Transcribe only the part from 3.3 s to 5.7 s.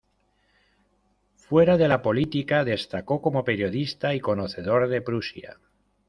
periodista y conocedor de Prusia.